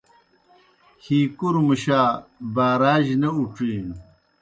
ہی 1.03 1.19
کُروْ 1.37 1.61
مُشا 1.67 2.01
باراجیْ 2.53 3.15
نہ 3.21 3.29
اُڇِھینوْ۔ 3.37 3.95